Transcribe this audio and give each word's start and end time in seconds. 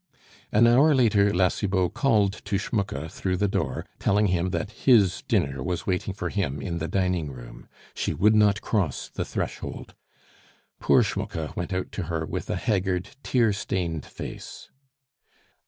An 0.51 0.65
hour 0.65 0.95
later 0.95 1.31
La 1.31 1.49
Cibot 1.49 1.93
called 1.93 2.33
to 2.45 2.57
Schmucke 2.57 3.07
through 3.11 3.37
the 3.37 3.47
door, 3.47 3.85
telling 3.99 4.25
him 4.25 4.49
that 4.49 4.71
his 4.71 5.21
dinner 5.27 5.61
was 5.61 5.85
waiting 5.85 6.11
for 6.11 6.29
him 6.29 6.59
in 6.59 6.79
the 6.79 6.87
dining 6.87 7.29
room. 7.29 7.67
She 7.93 8.11
would 8.11 8.33
not 8.33 8.61
cross 8.61 9.09
the 9.09 9.23
threshold. 9.23 9.93
Poor 10.79 11.03
Schmucke 11.03 11.55
went 11.55 11.71
out 11.71 11.91
to 11.91 12.03
her 12.05 12.25
with 12.25 12.49
a 12.49 12.55
haggard, 12.55 13.09
tear 13.21 13.53
stained 13.53 14.03
face. 14.07 14.71